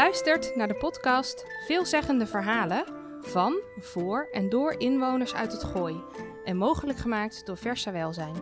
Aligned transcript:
luistert 0.00 0.56
naar 0.56 0.68
de 0.68 0.74
podcast 0.74 1.44
Veelzeggende 1.66 2.26
Verhalen 2.26 2.84
van, 3.20 3.60
voor 3.78 4.28
en 4.32 4.48
door 4.48 4.74
inwoners 4.78 5.34
uit 5.34 5.52
het 5.52 5.64
Gooi 5.64 5.96
en 6.44 6.56
mogelijk 6.56 6.98
gemaakt 6.98 7.46
door 7.46 7.56
Versa 7.56 7.92
Welzijn. 7.92 8.34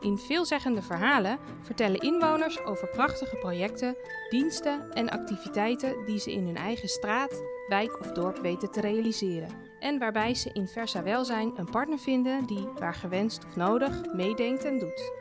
In 0.00 0.18
Veelzeggende 0.18 0.82
Verhalen 0.82 1.38
vertellen 1.62 2.00
inwoners 2.00 2.64
over 2.64 2.88
prachtige 2.88 3.36
projecten, 3.36 3.96
diensten 4.28 4.92
en 4.92 5.10
activiteiten 5.10 6.04
die 6.06 6.18
ze 6.18 6.32
in 6.32 6.46
hun 6.46 6.56
eigen 6.56 6.88
straat, 6.88 7.42
wijk 7.68 8.00
of 8.00 8.12
dorp 8.12 8.38
weten 8.38 8.70
te 8.70 8.80
realiseren. 8.80 9.48
En 9.80 9.98
waarbij 9.98 10.34
ze 10.34 10.50
in 10.52 10.66
Versa 10.66 11.02
Welzijn 11.02 11.52
een 11.56 11.70
partner 11.70 11.98
vinden 11.98 12.46
die, 12.46 12.68
waar 12.78 12.94
gewenst 12.94 13.44
of 13.44 13.56
nodig, 13.56 14.12
meedenkt 14.12 14.64
en 14.64 14.78
doet. 14.78 15.12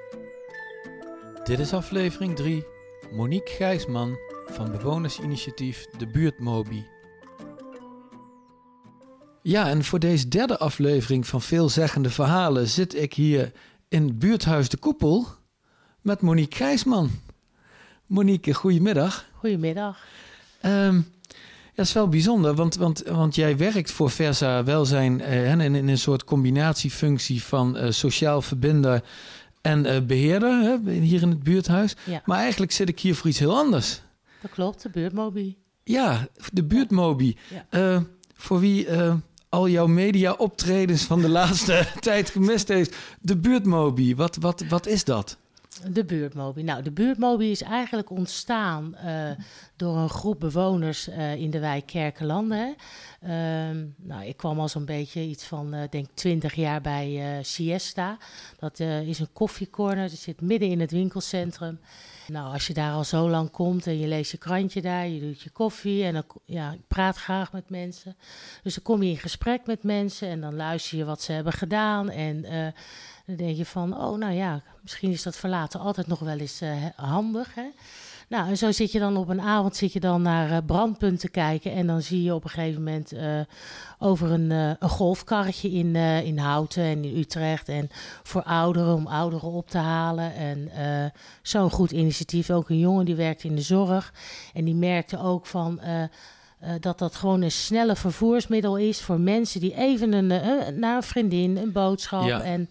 Dit 1.43 1.59
is 1.59 1.73
aflevering 1.73 2.35
3. 2.35 2.65
Monique 3.11 3.53
Gijsman 3.53 4.17
van 4.45 4.71
bewonersinitiatief 4.71 5.85
De 5.97 6.07
Buurtmobi. 6.07 6.85
Ja, 9.41 9.69
en 9.69 9.83
voor 9.83 9.99
deze 9.99 10.27
derde 10.27 10.57
aflevering 10.57 11.27
van 11.27 11.41
Veelzeggende 11.41 12.09
Verhalen 12.09 12.67
zit 12.67 12.95
ik 12.95 13.13
hier 13.13 13.51
in 13.89 14.03
het 14.03 14.19
buurthuis 14.19 14.69
De 14.69 14.77
Koepel 14.77 15.27
met 16.01 16.21
Monique 16.21 16.55
Gijsman. 16.55 17.11
Monique, 18.05 18.53
goedemiddag. 18.53 19.25
Goedemiddag. 19.33 19.97
Um, 20.65 21.11
dat 21.75 21.85
is 21.85 21.93
wel 21.93 22.07
bijzonder, 22.07 22.55
want, 22.55 22.75
want, 22.75 23.03
want 23.05 23.35
jij 23.35 23.57
werkt 23.57 23.91
voor 23.91 24.09
Versa 24.09 24.63
Welzijn 24.63 25.19
uh, 25.19 25.51
in, 25.51 25.61
in, 25.61 25.87
een 25.87 25.97
soort 25.97 26.23
combinatiefunctie 26.23 27.43
van 27.43 27.77
uh, 27.77 27.91
sociaal 27.91 28.41
verbinder 28.41 29.03
en 29.61 29.85
uh, 29.85 29.99
beheerder 29.99 30.61
hè, 30.61 30.91
hier 30.91 31.21
in 31.21 31.29
het 31.29 31.43
buurthuis. 31.43 31.95
Ja. 32.03 32.21
Maar 32.25 32.39
eigenlijk 32.39 32.71
zit 32.71 32.89
ik 32.89 32.99
hier 32.99 33.15
voor 33.15 33.29
iets 33.29 33.39
heel 33.39 33.57
anders. 33.57 34.01
Dat 34.43 34.51
klopt, 34.51 34.81
de 34.81 34.89
buurtmobi. 34.89 35.57
Ja, 35.83 36.27
de 36.53 36.63
buurtmobi. 36.63 37.37
Ja. 37.49 37.95
Uh, 37.95 38.01
voor 38.33 38.59
wie 38.59 38.87
uh, 38.87 39.15
al 39.49 39.69
jouw 39.69 39.87
media-optredens 39.87 41.03
van 41.03 41.21
de 41.21 41.29
laatste 41.39 41.87
tijd 41.99 42.29
gemist 42.29 42.67
heeft. 42.67 42.95
De 43.21 43.37
buurtmobi, 43.37 44.15
wat, 44.15 44.35
wat, 44.35 44.63
wat 44.69 44.85
is 44.85 45.03
dat? 45.03 45.37
De 45.91 46.05
buurtmobi. 46.05 46.63
Nou, 46.63 46.83
de 46.83 46.91
buurtmobi 46.91 47.51
is 47.51 47.61
eigenlijk 47.61 48.09
ontstaan 48.09 48.95
uh, 49.05 49.31
door 49.75 49.97
een 49.97 50.09
groep 50.09 50.39
bewoners 50.39 51.07
uh, 51.07 51.35
in 51.35 51.49
de 51.49 51.59
wijk 51.59 51.85
Kerkenlanden. 51.85 52.75
Uh, 53.23 53.29
nou, 53.95 54.25
ik 54.25 54.37
kwam 54.37 54.59
al 54.59 54.69
zo'n 54.69 54.85
beetje 54.85 55.21
iets 55.21 55.43
van, 55.43 55.87
denk 55.89 56.07
20 56.13 56.53
jaar 56.53 56.81
bij 56.81 57.39
Siesta. 57.41 58.17
Dat 58.59 58.79
is 58.79 59.19
een 59.19 59.33
koffiecorner, 59.33 60.09
dat 60.09 60.19
zit 60.19 60.41
midden 60.41 60.69
in 60.69 60.79
het 60.79 60.91
winkelcentrum. 60.91 61.79
Nou, 62.27 62.53
als 62.53 62.67
je 62.67 62.73
daar 62.73 62.93
al 62.93 63.03
zo 63.03 63.29
lang 63.29 63.51
komt 63.51 63.87
en 63.87 63.99
je 63.99 64.07
leest 64.07 64.31
je 64.31 64.37
krantje 64.37 64.81
daar, 64.81 65.07
je 65.07 65.19
doet 65.19 65.41
je 65.41 65.49
koffie 65.49 66.03
en 66.03 66.13
dan, 66.13 66.23
ja, 66.45 66.71
ik 66.71 66.87
praat 66.87 67.17
graag 67.17 67.51
met 67.51 67.69
mensen. 67.69 68.17
Dus 68.63 68.73
dan 68.73 68.83
kom 68.83 69.03
je 69.03 69.09
in 69.09 69.17
gesprek 69.17 69.65
met 69.65 69.83
mensen 69.83 70.27
en 70.27 70.41
dan 70.41 70.55
luister 70.55 70.97
je 70.97 71.05
wat 71.05 71.21
ze 71.21 71.31
hebben 71.31 71.53
gedaan 71.53 72.09
en 72.09 72.45
uh, 72.45 72.67
dan 73.25 73.35
denk 73.35 73.57
je 73.57 73.65
van, 73.65 73.97
oh 73.97 74.17
nou 74.17 74.33
ja, 74.33 74.61
misschien 74.81 75.11
is 75.11 75.23
dat 75.23 75.35
verlaten 75.35 75.79
altijd 75.79 76.07
nog 76.07 76.19
wel 76.19 76.37
eens 76.37 76.61
uh, 76.61 76.85
handig. 76.95 77.55
Hè? 77.55 77.69
Nou, 78.29 78.49
en 78.49 78.57
zo 78.57 78.71
zit 78.71 78.91
je 78.91 78.99
dan 78.99 79.17
op 79.17 79.29
een 79.29 79.41
avond 79.41 79.75
zit 79.75 79.93
je 79.93 79.99
dan 79.99 80.21
naar 80.21 80.51
uh, 80.51 80.57
brandpunten 80.65 81.31
kijken 81.31 81.71
en 81.71 81.87
dan 81.87 82.01
zie 82.01 82.23
je 82.23 82.33
op 82.33 82.43
een 82.43 82.49
gegeven 82.49 82.83
moment 82.83 83.13
uh, 83.13 83.39
over 83.99 84.31
een, 84.31 84.49
uh, 84.49 84.71
een 84.79 84.89
golfkarretje 84.89 85.71
in, 85.71 85.95
in 85.95 86.37
Houten 86.37 86.83
en 86.83 87.03
in 87.03 87.17
Utrecht 87.17 87.69
en 87.69 87.89
voor 88.23 88.43
ouderen 88.43 88.93
om 88.93 89.07
ouderen 89.07 89.51
op 89.51 89.69
te 89.69 89.77
halen 89.77 90.35
en 90.35 90.71
zo'n 91.41 91.71
goed 91.71 91.91
initiatief. 91.91 92.49
Ook 92.49 92.69
een 92.69 92.79
jongen 92.79 93.05
die 93.05 93.15
werkt 93.15 93.43
in 93.43 93.55
de 93.55 93.61
zorg 93.61 94.13
en 94.53 94.65
die 94.65 94.75
merkte 94.75 95.19
ook 95.19 95.45
van 95.45 95.79
uh, 96.63 96.69
dat 96.79 96.99
dat 96.99 97.15
gewoon 97.15 97.41
een 97.41 97.51
snelle 97.51 97.95
vervoersmiddel 97.95 98.77
is 98.77 99.01
voor 99.01 99.19
mensen 99.19 99.59
die 99.59 99.75
even 99.75 100.13
een, 100.13 100.29
uh, 100.29 100.67
naar 100.77 100.95
een 100.95 101.03
vriendin, 101.03 101.57
een 101.57 101.71
boodschap. 101.71 102.23
Ja. 102.23 102.41
En, 102.41 102.67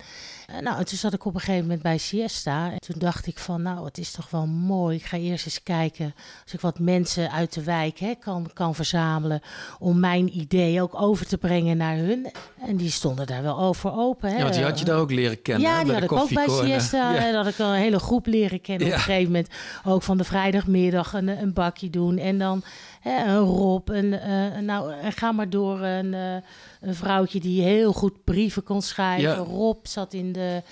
nou, 0.61 0.79
en 0.79 0.85
toen 0.85 0.99
zat 0.99 1.13
ik 1.13 1.25
op 1.25 1.35
een 1.35 1.41
gegeven 1.41 1.63
moment 1.63 1.83
bij 1.83 1.99
Siesta. 1.99 2.71
En 2.73 2.81
toen 2.81 2.99
dacht 2.99 3.27
ik 3.27 3.39
van, 3.39 3.63
nou, 3.63 3.85
het 3.85 3.99
is 3.99 4.11
toch 4.11 4.31
wel 4.31 4.47
mooi. 4.47 4.97
Ik 4.97 5.05
ga 5.05 5.17
eerst 5.17 5.47
eens 5.47 5.63
kijken 5.63 6.15
als 6.43 6.53
ik 6.53 6.61
wat 6.61 6.79
mensen 6.79 7.31
uit 7.31 7.53
de 7.53 7.63
wijk 7.63 7.99
hè, 7.99 8.15
kan, 8.15 8.51
kan 8.55 8.75
verzamelen. 8.75 9.41
Om 9.79 10.01
mijn 10.01 10.39
idee 10.39 10.83
ook 10.83 11.01
over 11.01 11.27
te 11.27 11.39
brengen 11.39 11.77
naar 11.77 11.97
hun. 11.97 12.33
En 12.67 12.77
die 12.77 12.91
stonden 12.91 13.27
daar 13.27 13.43
wel 13.43 13.59
over 13.59 13.93
open. 13.93 14.31
Hè. 14.31 14.37
Ja, 14.37 14.43
want 14.43 14.55
die 14.55 14.65
had 14.65 14.79
je 14.79 14.85
daar 14.85 14.99
ook 14.99 15.11
leren 15.11 15.43
kennen. 15.43 15.69
Ja, 15.69 15.79
hè, 15.79 15.85
die 15.85 15.93
had 15.93 16.01
de 16.01 16.07
ik 16.07 16.13
ook 16.13 16.33
bij. 16.33 16.49
Siesta. 16.49 17.15
Ja. 17.15 17.33
Dat 17.33 17.47
ik 17.47 17.59
een 17.59 17.73
hele 17.73 17.99
groep 17.99 18.27
leren 18.27 18.61
kennen. 18.61 18.87
Ja. 18.87 18.93
Op 18.93 18.99
een 18.99 19.05
gegeven 19.05 19.33
moment 19.33 19.49
ook 19.85 20.03
van 20.03 20.17
de 20.17 20.25
vrijdagmiddag 20.25 21.13
een, 21.13 21.29
een 21.29 21.53
bakje 21.53 21.91
doen. 21.91 22.19
En 22.19 22.39
dan 22.39 22.63
hè, 23.01 23.25
een 23.25 23.45
Rob. 23.45 23.91
En, 23.91 24.05
uh, 24.05 24.59
nou, 24.59 24.93
en 24.93 25.13
ga 25.13 25.33
maar 25.33 25.51
door. 25.51 25.81
Een, 25.81 26.13
uh, 26.13 26.37
een 26.83 26.95
vrouwtje 26.95 27.41
die 27.41 27.63
heel 27.63 27.93
goed 27.93 28.25
brieven 28.25 28.63
kon 28.63 28.83
schrijven. 28.83 29.31
Ja. 29.31 29.37
Rob 29.37 29.87
zat 29.87 30.13
in 30.13 30.33
de... 30.33 30.63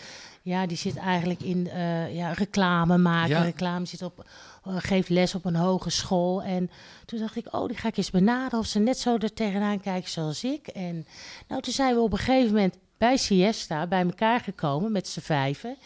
Ja, 0.42 0.66
die 0.66 0.76
zit 0.76 0.96
eigenlijk 0.96 1.42
in 1.42 1.66
uh, 1.66 2.14
ja, 2.14 2.32
reclame 2.32 2.98
maken. 2.98 3.28
Ja. 3.28 3.42
Reclame 3.42 3.86
zit 3.86 4.02
op, 4.02 4.26
uh, 4.68 4.74
geeft 4.78 5.08
les 5.08 5.34
op 5.34 5.44
een 5.44 5.56
hogeschool. 5.56 6.42
En 6.42 6.70
toen 7.04 7.18
dacht 7.18 7.36
ik, 7.36 7.54
oh, 7.54 7.66
die 7.66 7.76
ga 7.76 7.88
ik 7.88 7.96
eens 7.96 8.10
benaderen 8.10 8.58
of 8.58 8.66
ze 8.66 8.78
net 8.78 8.98
zo 8.98 9.16
er 9.16 9.32
tegenaan 9.32 9.80
kijken 9.80 10.10
zoals 10.10 10.44
ik. 10.44 10.66
En 10.66 11.06
nou, 11.48 11.62
toen 11.62 11.72
zijn 11.72 11.94
we 11.94 12.00
op 12.00 12.12
een 12.12 12.18
gegeven 12.18 12.54
moment 12.54 12.76
bij 12.98 13.16
Siesta 13.16 13.86
bij 13.86 14.02
elkaar 14.02 14.40
gekomen 14.40 14.92
met 14.92 15.08
z'n 15.08 15.20
vijven. 15.20 15.76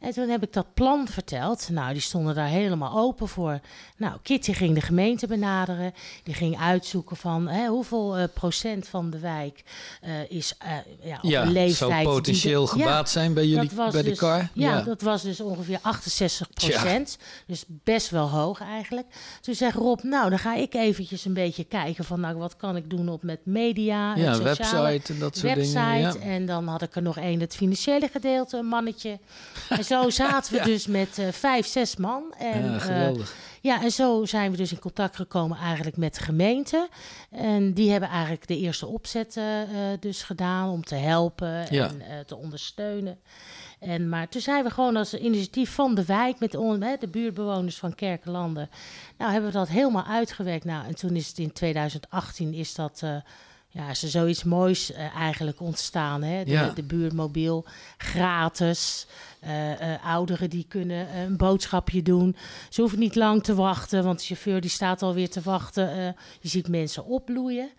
En 0.00 0.12
toen 0.12 0.28
heb 0.28 0.42
ik 0.42 0.52
dat 0.52 0.74
plan 0.74 1.08
verteld. 1.08 1.68
Nou, 1.70 1.92
die 1.92 2.02
stonden 2.02 2.34
daar 2.34 2.48
helemaal 2.48 2.98
open 2.98 3.28
voor. 3.28 3.60
Nou, 3.96 4.18
Kitty 4.22 4.52
ging 4.52 4.74
de 4.74 4.80
gemeente 4.80 5.26
benaderen. 5.26 5.94
Die 6.22 6.34
ging 6.34 6.58
uitzoeken 6.58 7.16
van 7.16 7.48
hè, 7.48 7.66
hoeveel 7.66 8.18
uh, 8.18 8.24
procent 8.34 8.88
van 8.88 9.10
de 9.10 9.18
wijk 9.18 9.62
uh, 10.04 10.30
is 10.30 10.54
uh, 10.64 10.70
ja, 11.08 11.18
op 11.22 11.30
ja, 11.30 11.42
een 11.42 11.52
leeftijd. 11.52 11.90
zou 11.90 12.04
potentieel 12.04 12.64
de, 12.64 12.70
gebaat 12.70 13.06
ja, 13.06 13.12
zijn 13.12 13.34
bij 13.34 13.46
jullie 13.46 13.70
bij 13.74 13.90
de 13.90 14.02
dus, 14.02 14.18
kar. 14.18 14.38
Ja, 14.38 14.76
ja, 14.76 14.82
dat 14.82 15.02
was 15.02 15.22
dus 15.22 15.40
ongeveer 15.40 15.78
68 15.82 16.50
procent. 16.50 17.18
Dus 17.46 17.64
best 17.68 18.10
wel 18.10 18.28
hoog 18.28 18.60
eigenlijk. 18.60 19.06
Toen 19.40 19.54
zegt 19.54 19.76
Rob, 19.76 20.02
nou, 20.02 20.30
dan 20.30 20.38
ga 20.38 20.54
ik 20.54 20.74
eventjes 20.74 21.24
een 21.24 21.34
beetje 21.34 21.64
kijken 21.64 22.04
van, 22.04 22.20
nou, 22.20 22.36
wat 22.36 22.56
kan 22.56 22.76
ik 22.76 22.90
doen 22.90 23.08
op 23.08 23.22
met 23.22 23.40
media, 23.44 24.16
ja, 24.16 24.32
en 24.32 24.42
website 24.42 25.12
en 25.12 25.18
dat 25.18 25.36
soort 25.36 25.54
website, 25.54 25.78
dingen. 25.78 26.00
Ja. 26.00 26.14
En 26.20 26.46
dan 26.46 26.66
had 26.66 26.82
ik 26.82 26.96
er 26.96 27.02
nog 27.02 27.18
één, 27.18 27.40
het 27.40 27.56
financiële 27.56 28.08
gedeelte, 28.08 28.56
een 28.56 28.66
mannetje. 28.66 29.18
En 29.68 29.84
zo 29.90 30.10
zaten 30.24 30.52
we 30.52 30.62
dus 30.64 30.86
met 30.86 31.18
uh, 31.18 31.28
vijf, 31.28 31.66
zes 31.66 31.96
man. 31.96 32.34
En, 32.38 32.72
ja, 32.72 32.78
geweldig. 32.78 33.30
Uh, 33.30 33.38
ja, 33.60 33.82
en 33.82 33.90
zo 33.90 34.24
zijn 34.24 34.50
we 34.50 34.56
dus 34.56 34.72
in 34.72 34.78
contact 34.78 35.16
gekomen 35.16 35.58
eigenlijk 35.58 35.96
met 35.96 36.14
de 36.14 36.22
gemeente. 36.22 36.88
En 37.30 37.72
die 37.72 37.90
hebben 37.90 38.08
eigenlijk 38.08 38.46
de 38.46 38.58
eerste 38.58 38.86
opzet 38.86 39.36
uh, 39.36 39.44
dus 40.00 40.22
gedaan 40.22 40.68
om 40.68 40.84
te 40.84 40.94
helpen 40.94 41.68
en 41.68 42.02
te 42.26 42.36
ondersteunen. 42.36 43.18
En, 43.80 44.08
maar 44.08 44.28
toen 44.28 44.40
zijn 44.40 44.64
we 44.64 44.70
gewoon 44.70 44.96
als 44.96 45.14
initiatief 45.14 45.70
van 45.70 45.94
de 45.94 46.04
wijk 46.04 46.38
met 46.38 46.54
on, 46.54 46.82
hè, 46.82 46.96
de 46.96 47.08
buurtbewoners 47.08 47.76
van 47.76 47.94
Kerkenlanden. 47.94 48.70
Nou, 49.18 49.32
hebben 49.32 49.50
we 49.50 49.58
dat 49.58 49.68
helemaal 49.68 50.04
uitgewerkt. 50.04 50.64
Nou, 50.64 50.86
en 50.86 50.94
toen 50.94 51.16
is 51.16 51.28
het 51.28 51.38
in 51.38 51.52
2018 51.52 52.54
is 52.54 52.74
dat 52.74 53.00
uh, 53.04 53.16
ja, 53.72 53.90
is 53.90 54.02
er 54.02 54.08
zoiets 54.08 54.44
moois 54.44 54.90
uh, 54.90 55.14
eigenlijk 55.16 55.60
ontstaan. 55.60 56.22
Hè? 56.22 56.44
De, 56.44 56.50
Ja. 56.50 56.68
de 56.70 56.82
buurtmobiel 56.82 57.64
gratis. 57.96 59.06
Uh, 59.44 59.70
uh, 59.70 60.06
ouderen 60.06 60.50
die 60.50 60.66
kunnen 60.68 61.16
een 61.16 61.36
boodschapje 61.36 62.02
doen. 62.02 62.36
Ze 62.68 62.80
hoeven 62.80 62.98
niet 62.98 63.14
lang 63.14 63.42
te 63.42 63.54
wachten, 63.54 64.04
want 64.04 64.18
de 64.18 64.24
chauffeur 64.24 64.60
die 64.60 64.70
staat 64.70 65.02
alweer 65.02 65.30
te 65.30 65.40
wachten. 65.40 66.16
Je 66.40 66.48
ziet 66.48 66.68
mensen 66.68 67.04
opbloeien. 67.04 67.70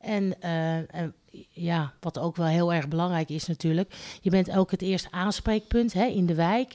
En, 0.00 0.40
en, 0.42 1.14
ja, 1.50 1.92
wat 2.00 2.18
ook 2.18 2.36
wel 2.36 2.46
heel 2.46 2.72
erg 2.72 2.88
belangrijk 2.88 3.28
is 3.28 3.46
natuurlijk. 3.46 3.94
Je 4.20 4.30
bent 4.30 4.50
ook 4.50 4.70
het 4.70 4.82
eerste 4.82 5.08
aanspreekpunt 5.10 5.92
hè, 5.92 6.04
in 6.04 6.26
de 6.26 6.34
wijk. 6.34 6.72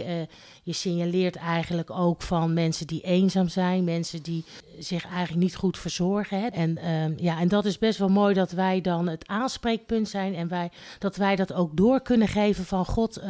je 0.64 0.74
signaleert 0.74 1.36
eigenlijk 1.36 1.90
ook 1.92 2.22
van 2.22 2.54
mensen 2.54 2.88
die 2.88 3.02
eenzaam 3.02 3.48
zijn. 3.48 3.84
Mensen 3.84 4.22
die 4.22 4.44
zich 4.80 5.06
eigenlijk 5.06 5.44
niet 5.44 5.56
goed 5.56 5.78
verzorgen. 5.78 6.42
Hè. 6.42 6.48
En, 6.48 6.78
ja, 7.18 7.40
en 7.40 7.48
dat 7.48 7.66
is 7.66 7.78
best 7.78 8.00
wel 8.00 8.10
mooi 8.10 8.34
dat 8.34 8.52
wij 8.52 8.82
dan 8.82 9.08
het 9.08 9.28
aanspreekpunt 9.28 10.10
zijn. 10.10 10.36
En 10.36 10.48
wij, 10.48 10.70
dat 11.00 11.16
wij 11.16 11.36
dat 11.36 11.54
ook 11.54 11.78
door 11.78 12.02
kunnen 12.02 12.28
geven 12.28 12.66
van... 12.66 12.86
God, 12.86 13.22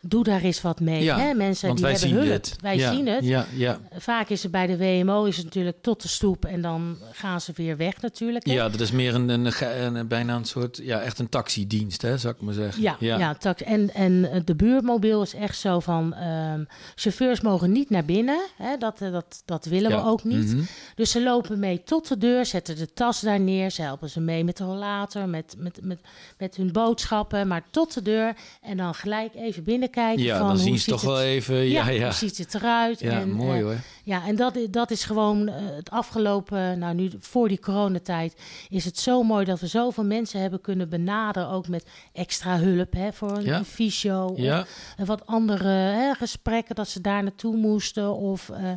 doe 0.00 0.24
daar 0.24 0.42
eens 0.42 0.62
wat 0.62 0.80
mee. 0.80 1.02
Ja, 1.02 1.18
hè. 1.18 1.34
Mensen 1.34 1.76
die 1.76 1.86
hebben 1.86 2.10
hulp. 2.10 2.28
het. 2.28 2.56
Wij 2.60 2.76
ja, 2.76 2.92
zien 2.92 3.06
het. 3.06 3.24
Ja, 3.24 3.46
ja. 3.52 3.80
Vaak 3.98 4.28
is 4.28 4.42
het 4.42 4.52
bij 4.52 4.66
de 4.66 4.76
WMO 4.76 5.24
is 5.24 5.36
het 5.36 5.44
natuurlijk 5.44 5.76
tot 5.80 6.02
de 6.02 6.08
stoep 6.08 6.44
en 6.44 6.60
dan 6.60 6.96
gaan 7.12 7.40
ze 7.40 7.52
weer 7.54 7.76
weg 7.76 8.00
natuurlijk. 8.00 8.46
Hè? 8.46 8.52
ja, 8.52 8.68
dat 8.68 8.80
is 8.80 8.90
meer 8.90 9.14
een, 9.14 9.28
een, 9.28 9.96
een, 9.96 10.08
bijna 10.08 10.36
een 10.36 10.44
soort 10.44 10.65
soort, 10.74 10.86
ja, 10.86 11.00
echt 11.00 11.18
een 11.18 11.28
taxidienst, 11.28 12.02
hè, 12.02 12.18
zou 12.18 12.34
ik 12.34 12.40
maar 12.40 12.54
zeggen. 12.54 12.82
Ja, 12.82 12.96
ja. 12.98 13.34
taxi. 13.34 13.64
En, 13.64 13.94
en 13.94 14.30
eh, 14.30 14.40
de 14.44 14.54
buurtmobiel 14.54 15.22
is 15.22 15.34
echt 15.34 15.58
zo 15.58 15.80
van, 15.80 16.14
ehm, 16.14 16.64
chauffeurs 16.94 17.40
mogen 17.40 17.72
niet 17.72 17.90
naar 17.90 18.04
binnen. 18.04 18.40
Hè, 18.56 18.76
dat, 18.76 19.00
eh, 19.00 19.12
dat, 19.12 19.42
dat 19.44 19.64
willen 19.64 19.90
we 19.90 20.04
ook 20.04 20.24
niet. 20.24 20.54
Mhm. 20.54 20.62
Dus 20.94 21.10
ze 21.10 21.22
lopen 21.22 21.58
mee 21.58 21.82
tot 21.82 22.08
de 22.08 22.18
deur, 22.18 22.46
zetten 22.46 22.76
de 22.76 22.92
tas 22.92 23.20
daar 23.20 23.40
neer. 23.40 23.70
Ze 23.70 23.82
helpen 23.82 24.10
ze 24.10 24.20
mee 24.20 24.44
met 24.44 24.56
de 24.56 24.64
rollator, 24.64 25.28
met, 25.28 25.54
met, 25.58 25.78
met, 25.82 26.00
met 26.38 26.56
hun 26.56 26.72
boodschappen. 26.72 27.48
Maar 27.48 27.62
tot 27.70 27.94
de 27.94 28.02
deur 28.02 28.34
en 28.62 28.76
dan 28.76 28.94
gelijk 28.94 29.34
even 29.34 29.64
binnenkijken. 29.64 30.22
Ja, 30.24 30.38
van, 30.38 30.46
dan 30.48 30.58
zien 30.58 30.78
ze 30.78 30.90
toch 30.90 31.00
het- 31.00 31.10
wel 31.10 31.20
even, 31.20 31.56
ja, 31.56 31.88
ja. 31.88 32.02
hoe 32.04 32.12
ziet 32.12 32.38
het 32.38 32.54
eruit? 32.54 33.00
Ja, 33.00 33.20
en, 33.20 33.30
mooi 33.30 33.58
eh, 33.58 33.64
hoor. 33.64 33.76
ja, 34.04 34.26
en 34.26 34.36
dat, 34.36 34.58
dat 34.70 34.90
is 34.90 35.04
gewoon 35.04 35.48
het 35.48 35.90
afgelopen, 35.90 36.78
nou 36.78 36.94
nu 36.94 37.10
voor 37.18 37.48
die 37.48 37.60
coronatijd, 37.60 38.34
is 38.68 38.84
het 38.84 38.98
zo 38.98 39.22
mooi 39.22 39.44
dat 39.44 39.60
we 39.60 39.66
zoveel 39.66 40.04
mensen 40.04 40.40
hebben 40.40 40.55
kunnen 40.60 40.88
benaderen, 40.88 41.48
ook 41.48 41.68
met 41.68 41.86
extra 42.12 42.58
hulp 42.58 42.92
hè, 42.92 43.12
voor 43.12 43.30
een, 43.36 43.44
Ja. 43.44 43.64
fysio 43.64 44.32
Ja, 44.36 44.60
of 44.60 44.94
en 44.96 45.06
wat 45.06 45.26
andere 45.26 45.68
hè, 45.68 46.14
gesprekken 46.14 46.74
dat 46.74 46.88
ze 46.88 47.00
daar 47.00 47.22
naartoe 47.22 47.56
moesten. 47.56 48.14
Of 48.16 48.48
eh, 48.48 48.70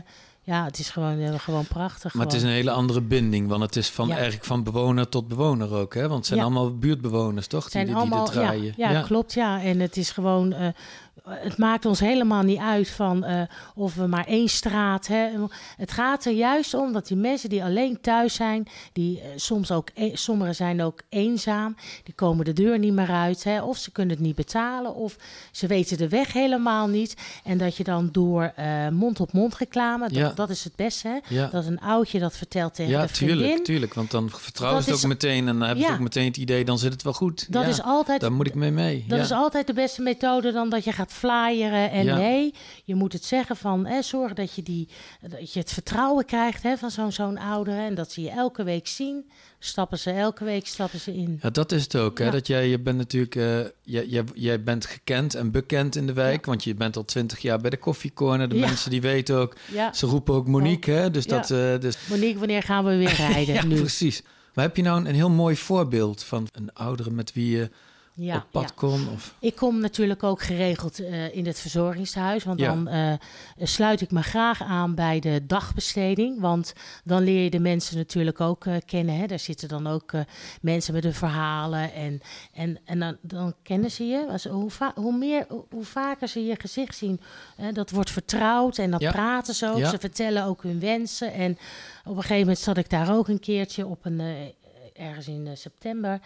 ja, 0.43 0.63
het 0.65 0.79
is 0.79 0.89
gewoon, 0.89 1.19
eh, 1.19 1.39
gewoon 1.39 1.65
prachtig. 1.67 2.13
maar 2.13 2.25
het 2.25 2.35
is 2.35 2.43
een 2.43 2.49
hele 2.49 2.71
andere 2.71 3.01
binding, 3.01 3.47
want 3.47 3.61
het 3.61 3.75
is 3.75 3.89
van, 3.89 4.07
Ja. 4.07 4.13
eigenlijk 4.13 4.45
van 4.45 4.63
bewoner 4.63 5.09
tot 5.09 5.27
bewoner 5.27 5.73
ook, 5.73 5.93
hè? 5.93 6.01
Want 6.01 6.13
het 6.15 6.25
zijn 6.25 6.39
Ja. 6.39 6.45
allemaal 6.45 6.77
buurtbewoners, 6.77 7.47
toch? 7.47 7.69
Zijn 7.69 7.85
die, 7.85 7.93
die, 7.95 8.03
allemaal, 8.03 8.25
draaien. 8.25 8.73
Ja, 8.77 8.91
ja, 8.91 9.01
klopt, 9.01 9.33
ja. 9.33 9.61
En 9.61 9.79
het 9.79 9.97
is 9.97 10.11
gewoon, 10.11 10.53
eh, 10.53 10.67
het 11.29 11.57
maakt 11.57 11.85
ons 11.85 11.99
helemaal 11.99 12.43
niet 12.43 12.59
uit 12.59 12.89
van 12.89 13.23
eh, 13.23 13.41
of 13.75 13.95
we 13.95 14.07
maar 14.07 14.25
één 14.25 14.47
straat 14.49 15.07
hebben. 15.07 15.49
Het 15.77 15.91
gaat 15.91 16.25
er 16.25 16.31
juist 16.31 16.73
om 16.73 16.93
dat 16.93 17.07
die 17.07 17.17
mensen 17.17 17.49
die 17.49 17.63
alleen 17.63 18.01
thuis 18.01 18.33
zijn, 18.33 18.67
die 18.93 19.19
eh, 19.21 19.27
soms 19.35 19.71
ook, 19.71 19.89
e- 19.93 20.15
sommigen 20.15 20.55
zijn 20.55 20.81
ook 20.81 21.01
eenzaam, 21.09 21.75
die 22.03 22.13
komen 22.13 22.45
de 22.45 22.53
deur 22.53 22.79
niet 22.79 22.93
meer 22.93 23.09
uit, 23.11 23.43
hè, 23.43 23.61
of 23.61 23.77
ze 23.77 23.91
kunnen 23.91 24.15
het 24.15 24.25
niet 24.25 24.35
betalen, 24.35 24.95
of 24.95 25.15
ze 25.51 25.67
weten 25.67 25.97
de 25.97 26.09
weg 26.09 26.33
helemaal 26.33 26.87
niet. 26.87 27.15
En 27.43 27.57
dat 27.57 27.75
je 27.77 27.83
dan 27.83 28.09
door 28.11 28.51
eh, 28.55 28.87
mond-op-mond 28.89 29.55
reclame, 29.55 30.07
dat, 30.07 30.17
Ja. 30.17 30.31
dat 30.35 30.49
is 30.49 30.63
het 30.63 30.75
beste, 30.75 31.07
hè? 31.07 31.35
Ja. 31.35 31.47
Dat 31.47 31.65
een 31.65 31.79
oudje 31.79 32.19
dat 32.19 32.35
vertelt 32.37 32.73
tegen 32.75 32.91
Ja, 32.91 33.01
de 33.01 33.07
vriendin. 33.07 33.37
tuurlijk, 33.37 33.63
tuurlijk. 33.65 33.93
Want 33.93 34.11
dan 34.11 34.29
vertrouwen 34.29 34.83
ze 34.83 34.89
het 34.91 34.99
ook 35.03 35.07
meteen 35.07 35.47
en 35.47 35.57
dan 35.57 35.67
hebben 35.67 35.83
ze 35.83 35.89
Ja. 35.89 35.95
ook 35.95 36.01
meteen 36.03 36.25
het 36.25 36.37
idee, 36.37 36.65
dan 36.65 36.77
zit 36.79 36.91
het 36.93 37.03
wel 37.03 37.13
goed. 37.13 37.51
Dat 37.53 37.63
Ja, 37.63 37.69
is 37.69 37.81
altijd 37.81 38.21
Daar 38.21 38.31
moet 38.31 38.47
ik 38.47 38.55
mee 38.55 38.71
mee. 38.71 39.05
Dat 39.07 39.17
ja. 39.17 39.23
is 39.23 39.31
altijd 39.31 39.67
de 39.67 39.73
beste 39.73 40.01
methode 40.01 40.51
dan 40.51 40.69
dat 40.69 40.83
je 40.83 40.91
gaat 40.91 41.08
flyeren. 41.11 41.91
En 41.91 42.05
Ja. 42.05 42.17
nee, 42.17 42.53
je 42.85 42.95
moet 42.95 43.13
het 43.13 43.23
zeggen 43.25 43.55
van 43.55 43.85
hè, 43.85 44.01
zorg 44.01 44.33
dat 44.33 44.53
je, 44.55 44.63
die, 44.63 44.87
dat 45.29 45.53
je 45.53 45.59
het 45.59 45.73
vertrouwen 45.73 46.25
krijgt 46.25 46.63
hè, 46.63 46.77
van 46.77 46.91
zo'n 46.91 47.11
zo'n 47.11 47.37
ouder. 47.37 47.77
En 47.77 47.95
dat 47.95 48.11
ze 48.11 48.21
je 48.21 48.29
elke 48.29 48.63
week 48.63 48.87
zien. 48.87 49.29
Stappen 49.59 49.99
ze 49.99 50.11
elke 50.11 50.43
week 50.43 50.67
stappen 50.67 50.99
ze 50.99 51.15
in. 51.15 51.39
Ja, 51.41 51.49
dat 51.49 51.71
is 51.71 51.83
het 51.83 51.95
ook. 51.95 52.17
Hè? 52.19 52.25
Ja. 52.25 52.31
Dat 52.31 52.47
jij, 52.47 52.67
je 52.67 52.79
bent 52.79 52.97
natuurlijk, 52.97 53.35
eh, 53.35 53.59
jij, 53.83 54.05
jij, 54.05 54.23
jij 54.33 54.63
bent 54.63 54.85
gekend 54.85 55.35
en 55.35 55.51
bekend 55.51 55.95
in 55.95 56.07
de 56.07 56.13
wijk, 56.13 56.45
want 56.45 56.63
je 56.63 56.73
bent 56.75 56.95
al 56.97 57.05
twintig 57.05 57.39
jaar 57.39 57.59
bij 57.59 57.69
de 57.69 57.77
koffiecorner. 57.77 58.49
De 58.49 58.55
mensen 58.55 58.89
die 58.89 59.01
weten 59.01 59.35
ook, 59.37 59.55
Ja, 59.71 59.93
ze 59.93 60.05
roepen 60.05 60.33
ook 60.33 60.47
Monique, 60.47 60.91
hè? 60.93 61.11
Dus 61.11 61.25
dat, 61.25 61.51
eh, 61.51 61.79
dus, 61.79 61.97
Monique, 62.09 62.39
wanneer 62.39 62.63
gaan 62.63 62.85
we 62.85 62.95
weer 62.97 63.15
rijden? 63.29 63.53
ja, 63.53 63.65
nu? 63.65 63.75
precies. 63.75 64.21
Maar 64.53 64.65
heb 64.65 64.75
je 64.75 64.81
nou 64.83 64.99
een, 64.99 65.05
een 65.07 65.15
heel 65.15 65.29
mooi 65.29 65.55
voorbeeld 65.55 66.23
van 66.23 66.47
een 66.51 66.73
oudere 66.73 67.11
met 67.11 67.33
wie 67.33 67.57
je 67.57 67.69
Ja, 68.21 68.35
op 68.35 68.45
pad 68.51 68.63
ja. 68.63 68.69
kon? 68.75 69.07
Of, 69.13 69.35
Ik 69.39 69.55
kom 69.55 69.79
natuurlijk 69.79 70.23
ook 70.23 70.41
geregeld 70.41 70.99
eh, 70.99 71.35
in 71.35 71.45
het 71.45 71.59
verzorgingshuis. 71.59 72.43
Want 72.43 72.59
Ja. 72.59 72.67
dan 72.67 72.87
eh, 72.87 73.13
sluit 73.57 74.01
ik 74.01 74.11
me 74.11 74.21
graag 74.21 74.61
aan 74.61 74.95
bij 74.95 75.19
de 75.19 75.45
dagbesteding. 75.45 76.39
Want 76.41 76.73
dan 77.03 77.23
leer 77.23 77.43
je 77.43 77.49
de 77.49 77.59
mensen 77.59 77.97
natuurlijk 77.97 78.41
ook 78.41 78.65
eh, 78.65 78.75
kennen. 78.85 79.15
Hè. 79.15 79.25
Daar 79.25 79.39
zitten 79.39 79.67
dan 79.67 79.87
ook 79.87 80.11
mensen 80.61 80.93
met 80.93 81.03
hun 81.03 81.13
verhalen. 81.13 81.93
En, 81.93 82.21
en, 82.53 82.79
en 82.85 82.99
dan, 82.99 83.17
dan 83.21 83.53
kennen 83.63 83.91
ze 83.91 84.03
je. 84.03 84.27
Als, 84.29 84.43
hoe, 84.43 84.69
hoe, 84.95 85.17
meer, 85.17 85.45
hoe, 85.69 85.83
vaker 85.83 86.27
ze 86.27 86.45
je 86.45 86.55
gezicht 86.59 86.95
zien, 86.95 87.19
dat 87.73 87.89
wordt 87.89 88.11
vertrouwd. 88.11 88.77
En 88.77 88.91
dan 88.91 88.99
praten 88.99 89.53
ze 89.53 89.69
ook. 89.69 89.85
Ze 89.85 89.97
vertellen 89.99 90.45
ook 90.45 90.63
hun 90.63 90.79
wensen. 90.79 91.33
En 91.33 91.51
op 92.05 92.15
een 92.15 92.21
gegeven 92.21 92.39
moment 92.39 92.59
zat 92.59 92.77
ik 92.77 92.89
daar 92.89 93.15
ook 93.15 93.27
een 93.27 93.39
keertje 93.39 93.85
op 93.85 94.05
een... 94.05 94.21
ergens 94.99 95.27
in 95.27 95.47
eh, 95.47 95.55
september. 95.55 96.21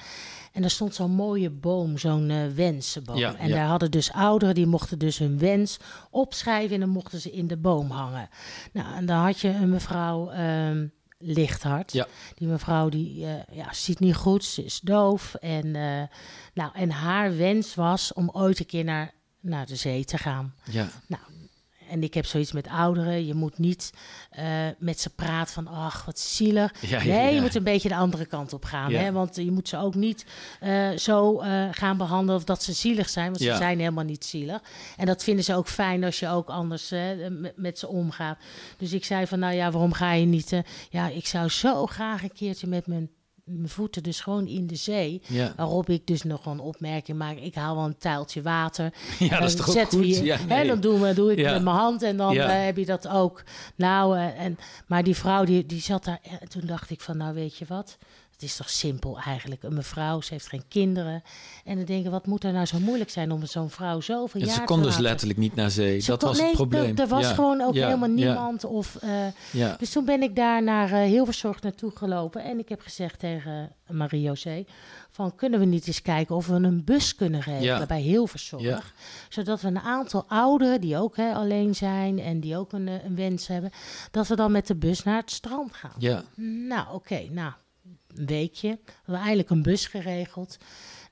En 0.52 0.64
er 0.64 0.70
stond 0.70 0.96
zo'n 0.96 1.12
mooie 1.12 1.50
boom, 1.50 1.98
zo'n 1.98 2.30
eh, 2.30 2.48
wensenboom. 2.48 3.18
Ja, 3.18 3.36
en 3.36 3.48
ja. 3.48 3.56
daar 3.56 3.68
hadden 3.68 3.92
dus 3.92 4.12
ouderen, 4.12 4.56
die 4.56 4.66
mochten 4.66 5.00
dus 5.00 5.18
hun 5.18 5.38
wens 5.40 5.78
opschrijven... 6.10 6.74
en 6.74 6.80
dan 6.80 6.90
mochten 6.90 7.20
ze 7.20 7.32
in 7.32 7.48
de 7.48 7.58
boom 7.58 7.90
hangen. 7.90 8.30
Nou, 8.74 8.96
en 8.96 9.06
dan 9.06 9.18
had 9.18 9.40
je 9.40 9.50
een 9.50 9.70
mevrouw 9.70 10.30
ehm 10.30 10.88
Lichthart. 11.26 11.94
Ja. 11.94 12.08
Die 12.36 12.48
mevrouw 12.48 12.90
die 12.90 13.26
eh, 13.26 13.56
ja, 13.56 13.74
ziet 13.74 14.00
niet 14.00 14.16
goed, 14.16 14.44
ze 14.44 14.64
is 14.64 14.80
doof. 14.80 15.36
En, 15.36 15.72
nou, 16.54 16.72
en 16.74 16.92
haar 16.92 17.38
wens 17.38 17.76
was 17.76 18.14
om 18.14 18.30
ooit 18.34 18.60
een 18.60 18.66
keer 18.66 18.84
naar, 18.84 19.12
naar 19.40 19.66
de 19.66 19.76
zee 19.76 20.06
te 20.06 20.18
gaan. 20.18 20.54
ja, 20.72 20.90
En 21.94 22.04
ik 22.04 22.14
heb 22.14 22.26
zoiets 22.26 22.52
met 22.52 22.68
ouderen. 22.68 23.26
Je 23.26 23.34
moet 23.34 23.58
niet 23.58 23.94
eh, 24.30 24.46
met 24.78 25.00
ze 25.00 25.10
praten 25.10 25.54
van, 25.54 25.68
ach, 25.68 26.06
wat 26.06 26.20
zielig. 26.20 26.74
ja, 26.82 27.02
ja, 27.02 27.04
Nee, 27.04 27.26
ja. 27.26 27.36
je 27.36 27.42
moet 27.42 27.56
een 27.56 27.64
beetje 27.64 27.90
de 27.90 27.96
andere 27.96 28.26
kant 28.26 28.54
op 28.54 28.66
gaan. 28.66 28.94
Hè? 28.94 29.12
Want 29.12 29.36
je 29.36 29.52
moet 29.52 29.68
ze 29.68 29.78
ook 29.78 29.96
niet 29.96 30.26
eh, 30.60 30.90
zo 30.92 31.40
eh, 31.40 31.68
gaan 31.72 31.98
behandelen 31.98 32.36
of 32.36 32.44
dat 32.44 32.64
ze 32.64 32.74
zielig 32.74 33.10
zijn. 33.10 33.26
Want 33.26 33.42
ze 33.42 33.56
zijn 33.56 33.80
helemaal 33.80 34.04
niet 34.04 34.26
zielig. 34.26 34.62
En 34.98 35.06
dat 35.06 35.24
vinden 35.24 35.44
ze 35.44 35.56
ook 35.56 35.68
fijn 35.68 36.04
als 36.04 36.20
je 36.20 36.30
ook 36.30 36.50
anders 36.50 36.90
met, 37.30 37.54
met 37.56 37.80
ze 37.80 37.88
omgaat. 37.88 38.38
Dus 38.78 38.94
ik 38.94 39.06
zei 39.06 39.28
van, 39.28 39.40
nou 39.40 39.54
ja, 39.54 39.72
waarom 39.72 39.94
ga 39.94 40.14
je 40.14 40.26
niet... 40.26 40.62
ja, 40.90 41.08
ik 41.08 41.28
zou 41.28 41.50
zo 41.50 41.86
graag 41.86 42.24
een 42.24 42.34
keertje 42.34 42.68
met 42.68 42.88
mijn, 42.88 43.10
mijn 43.44 43.70
voeten 43.70 44.04
dus 44.04 44.20
gewoon 44.20 44.48
in 44.48 44.68
de 44.68 44.76
zee... 44.76 45.22
Ja. 45.28 45.54
Waarop 45.56 45.90
ik 45.90 46.08
dus 46.08 46.24
nog 46.24 46.46
een 46.46 46.60
opmerking 46.60 47.18
maak. 47.18 47.38
Ik 47.38 47.56
haal 47.56 47.76
wel 47.76 47.86
een 47.86 47.98
tuiltje 47.98 48.42
water. 48.42 48.94
ja, 49.20 49.40
dat 49.40 49.50
is 49.50 49.56
dan 49.56 49.66
toch 49.66 49.90
we 49.90 49.98
goed? 49.98 50.08
je- 50.18 50.24
Ja, 50.24 50.38
hè, 50.48 50.68
dan 50.68 50.80
doen 50.80 51.02
we, 51.02 51.14
doe 51.14 51.32
ik 51.32 51.38
Ja. 51.38 51.54
met 51.54 51.64
mijn 51.64 51.76
hand 51.76 52.02
en 52.02 52.18
dan 52.18 52.36
eh, 52.38 52.66
heb 52.66 52.78
je 52.78 52.86
dat 52.86 53.08
ook. 53.08 53.44
Nou, 53.76 54.18
eh, 54.18 54.40
en, 54.40 54.58
maar 54.88 55.04
die 55.04 55.16
vrouw 55.16 55.44
die, 55.46 55.66
die 55.66 55.82
zat 55.82 56.04
daar. 56.04 56.20
En 56.42 56.50
toen 56.50 56.66
dacht 56.66 56.90
ik 56.90 57.02
van, 57.02 57.18
nou 57.18 57.34
weet 57.34 57.58
je 57.58 57.66
wat? 57.68 57.98
Is 58.44 58.56
toch 58.56 58.70
simpel 58.70 59.20
eigenlijk. 59.20 59.64
Een 59.64 59.74
mevrouw, 59.74 60.22
ze 60.22 60.34
heeft 60.34 60.48
geen 60.48 60.64
kinderen. 60.68 61.24
En 61.66 61.76
dan 61.76 61.86
denk 61.86 62.06
ik, 62.06 62.12
wat 62.12 62.26
moet 62.28 62.44
er 62.44 62.52
nou 62.54 62.66
zo 62.66 62.80
moeilijk 62.80 63.10
zijn 63.10 63.32
om 63.32 63.46
zo'n 63.46 63.70
vrouw 63.70 64.02
zoveel 64.02 64.42
En 64.42 64.46
jaar 64.48 64.56
ze 64.56 64.62
te 64.62 64.66
kon 64.68 64.78
dus 64.78 64.88
laten- 64.88 65.02
letterlijk 65.04 65.40
niet 65.40 65.56
naar 65.56 65.72
zee. 65.72 66.00
Ze 66.00 66.10
dat 66.10 66.20
kon- 66.20 66.28
was 66.28 66.38
nee, 66.38 66.48
het 66.48 66.56
probleem. 66.56 66.96
Er, 66.96 67.00
er 67.00 67.08
was 67.08 67.24
Ja, 67.28 67.34
gewoon 67.34 67.62
ook 67.62 67.74
ja, 67.74 67.86
helemaal 67.86 68.10
ja, 68.10 68.14
niemand. 68.16 68.64
Of, 68.64 68.98
Ja, 69.52 69.76
dus 69.80 69.90
toen 69.90 70.06
ben 70.06 70.22
ik 70.24 70.36
daar 70.36 70.64
naar 70.64 70.92
eh 70.92 71.04
Hilverszorg 71.10 71.62
naartoe 71.62 71.92
gelopen. 71.96 72.44
En 72.44 72.60
ik 72.60 72.70
heb 72.70 72.82
gezegd 72.82 73.20
tegen 73.20 73.72
Marie-José... 73.90 74.66
van 75.12 75.36
kunnen 75.36 75.60
we 75.60 75.66
niet 75.66 75.88
eens 75.88 76.02
kijken 76.02 76.36
of 76.36 76.48
we 76.48 76.54
een 76.54 76.84
bus 76.84 77.16
kunnen 77.16 77.40
regelen 77.40 77.62
Ja. 77.80 77.86
bij 77.86 78.02
Hilverszorg. 78.02 78.62
Ja. 78.64 78.82
Zodat 79.30 79.62
we 79.62 79.68
een 79.68 79.80
aantal 79.80 80.26
ouderen 80.28 80.82
die 80.82 80.98
ook 80.98 81.18
hè, 81.18 81.34
alleen 81.34 81.76
zijn... 81.76 82.20
en 82.20 82.40
die 82.40 82.58
ook 82.58 82.72
een, 82.74 82.88
eh, 82.88 83.04
een 83.06 83.16
wens 83.16 83.48
hebben... 83.48 83.72
dat 84.12 84.28
we 84.28 84.36
dan 84.36 84.52
met 84.52 84.68
de 84.68 84.76
bus 84.76 85.04
naar 85.04 85.18
het 85.18 85.32
strand 85.32 85.74
gaan. 85.74 85.92
ja, 85.98 86.24
Nou, 86.68 86.88
oké, 86.94 87.22
nou, 87.32 87.54
weekje. 88.16 88.70
We 88.86 88.92
hebben 89.06 89.24
eindelijk 89.24 89.50
een 89.50 89.62
bus 89.62 89.86
geregeld. 89.86 90.58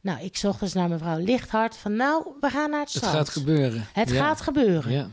Nou, 0.02 0.20
ik 0.24 0.38
zocht 0.38 0.60
dus 0.60 0.74
naar 0.74 0.90
mevrouw 0.90 1.18
Lichthart 1.20 1.78
van... 1.78 1.96
nou, 1.96 2.26
we 2.40 2.50
gaan 2.50 2.70
naar 2.70 2.80
het 2.80 2.94
het 2.94 3.04
gaat 3.06 3.30
gebeuren. 3.30 3.86
Het 3.94 4.10
Ja. 4.10 4.16
gaat 4.16 4.42
gebeuren. 4.42 4.92
Ja, 4.92 5.08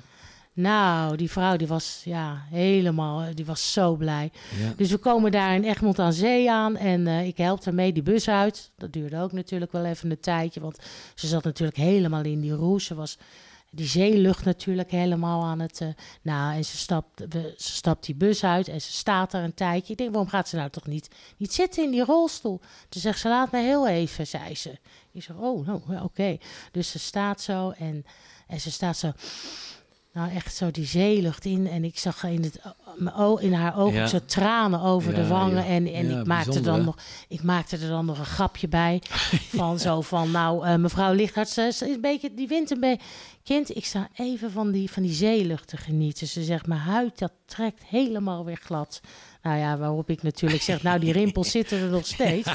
Nou, 0.52 1.16
die 1.16 1.30
vrouw 1.30 1.56
die 1.56 1.66
was 1.66 2.00
ja, 2.04 2.42
helemaal, 2.50 3.34
die 3.34 3.44
was 3.44 3.72
zo 3.72 3.94
blij. 3.96 4.30
ja. 4.60 4.72
Dus 4.76 4.90
we 4.90 4.96
komen 4.96 5.32
daar 5.32 5.54
in 5.54 5.64
Egmond 5.64 5.98
aan 5.98 6.12
Zee 6.12 6.50
aan 6.50 6.76
en 6.76 7.06
eh, 7.06 7.26
ik 7.26 7.36
help 7.36 7.64
haar 7.64 7.74
mee 7.74 7.92
die 7.92 8.02
bus 8.02 8.28
uit. 8.28 8.70
Dat 8.76 8.92
duurde 8.92 9.18
ook 9.20 9.32
natuurlijk 9.32 9.72
wel 9.72 9.84
even 9.84 10.10
een 10.10 10.20
tijdje, 10.20 10.60
want 10.60 10.78
ze 11.14 11.26
zat 11.26 11.44
natuurlijk 11.44 11.78
helemaal 11.78 12.24
in 12.24 12.40
die 12.40 12.52
roes. 12.52 12.84
Ze 12.84 12.94
was 12.94 13.18
die 13.70 13.86
zeelucht 13.86 14.44
natuurlijk 14.44 14.90
helemaal 14.90 15.44
aan 15.44 15.58
het... 15.58 15.80
eh, 15.80 15.88
nou, 16.22 16.54
en 16.54 16.64
ze 16.64 16.76
stapt, 16.76 17.20
ze 17.56 17.72
stapt 17.72 18.06
die 18.06 18.14
bus 18.14 18.44
uit 18.44 18.68
en 18.68 18.80
ze 18.80 18.92
staat 18.92 19.30
daar 19.30 19.44
een 19.44 19.54
tijdje. 19.54 19.92
Ik 19.92 19.98
denk, 19.98 20.10
waarom 20.10 20.30
gaat 20.30 20.48
ze 20.48 20.56
nou 20.56 20.70
toch 20.70 20.86
niet, 20.86 21.08
niet 21.36 21.52
zitten 21.52 21.84
in 21.84 21.90
die 21.90 22.04
rolstoel? 22.04 22.60
Toen 22.88 23.00
zegt 23.00 23.20
ze, 23.20 23.28
laat 23.28 23.52
me 23.52 23.58
heel 23.58 23.88
even, 23.88 24.26
zei 24.26 24.54
ze. 24.54 24.78
Ik 25.12 25.22
zeg, 25.22 25.36
oh, 25.36 25.66
nou, 25.66 26.02
oké. 26.02 26.38
Dus 26.72 26.90
ze 26.90 26.98
staat 26.98 27.40
zo 27.40 27.70
en, 27.70 28.04
en 28.46 28.60
ze 28.60 28.70
staat 28.70 28.96
zo... 28.96 29.12
Nou, 30.18 30.30
echt 30.32 30.54
zo 30.54 30.70
die 30.70 30.86
zeelucht 30.86 31.44
in. 31.44 31.66
En 31.66 31.84
ik 31.84 31.98
zag 31.98 32.24
in, 32.24 32.42
het, 32.42 32.60
in 33.40 33.52
haar 33.52 33.78
ogen 33.78 33.98
Ja. 33.98 34.06
zo 34.06 34.18
tranen 34.24 34.80
over 34.80 35.14
de 35.14 35.26
wangen. 35.26 35.64
ja. 35.64 35.70
En, 35.70 35.86
en 35.86 36.18
ik, 36.20 36.26
maakte 36.26 36.60
dan 36.60 36.78
hè? 36.78 36.84
nog, 36.84 36.96
ik 37.28 37.42
maakte 37.42 37.76
er 37.76 37.88
dan 37.88 38.04
nog 38.04 38.18
een 38.18 38.24
grapje 38.24 38.68
bij. 38.68 39.02
Van 39.60 39.78
zo 39.78 40.00
van, 40.00 40.30
nou, 40.30 40.66
eh, 40.66 40.74
mevrouw 40.74 41.16
ze 41.46 41.62
is 41.62 41.80
een 41.80 42.00
beetje, 42.00 42.34
die 42.34 42.48
wint 42.48 42.70
een 42.70 42.80
beetje... 42.80 43.04
Kind, 43.42 43.76
ik 43.76 43.84
sta 43.84 44.08
even 44.14 44.50
van 44.50 44.70
die, 44.70 44.90
van 44.90 45.02
die 45.02 45.12
zeelucht 45.12 45.68
te 45.68 45.76
genieten. 45.76 46.26
Ze 46.26 46.42
zegt, 46.42 46.66
mijn 46.66 46.80
huid, 46.80 47.18
dat 47.18 47.32
trekt 47.46 47.84
helemaal 47.86 48.44
weer 48.44 48.60
glad. 48.62 49.00
Nou 49.48 49.60
ja, 49.60 49.76
waarop 49.78 50.10
ik 50.10 50.22
natuurlijk 50.22 50.62
zeg, 50.62 50.82
nou, 50.82 50.98
die 50.98 51.12
rimpels 51.22 51.50
zitten 51.50 51.78
er 51.80 51.88
nog 51.88 52.06
steeds. 52.06 52.50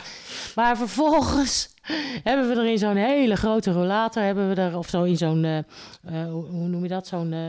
Maar 0.56 0.78
vervolgens 0.78 1.70
hebben 2.30 2.48
we 2.50 2.56
er 2.56 2.70
in 2.72 2.78
zo'n 2.78 2.96
hele 2.96 3.36
grote 3.36 3.72
rollator, 3.72 4.24
hebben 4.24 4.50
we 4.50 4.62
er, 4.62 4.78
of 4.78 4.90
zo 4.90 5.04
in 5.04 5.18
zo'n, 5.18 5.44
eh, 5.44 5.58
eh, 5.58 5.66
hoe 6.32 6.68
noem 6.68 6.84
je 6.84 6.90
dat, 6.90 7.08
zo'n... 7.08 7.34
eh, 7.34 7.40